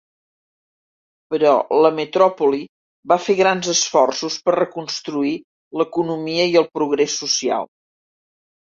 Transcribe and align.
Però 1.33 1.51
la 1.87 1.91
metròpoli 1.99 2.63
va 3.13 3.19
fer 3.27 3.37
grans 3.43 3.71
esforços 3.75 4.41
per 4.49 4.59
reconstruir 4.59 5.37
l'economia 5.83 6.51
i 6.57 6.61
el 6.67 6.71
progrés 6.77 7.23
social. 7.25 7.75